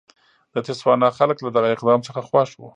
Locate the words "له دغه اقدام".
1.41-1.99